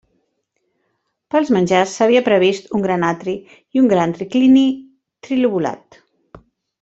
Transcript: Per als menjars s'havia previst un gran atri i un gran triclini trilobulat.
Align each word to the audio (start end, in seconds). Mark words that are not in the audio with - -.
Per 1.33 1.37
als 1.39 1.51
menjars 1.57 1.91
s'havia 1.99 2.23
previst 2.29 2.73
un 2.79 2.85
gran 2.87 3.05
atri 3.11 3.35
i 3.79 3.83
un 3.85 3.91
gran 3.95 4.15
triclini 4.19 4.63
trilobulat. 5.29 6.01